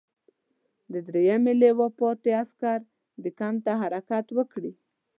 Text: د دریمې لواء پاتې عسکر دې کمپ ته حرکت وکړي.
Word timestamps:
د 0.91 0.93
دریمې 1.07 1.53
لواء 1.61 1.91
پاتې 1.99 2.29
عسکر 2.41 2.79
دې 3.23 3.31
کمپ 3.39 3.57
ته 3.65 3.71
حرکت 3.81 4.25
وکړي. 4.37 4.71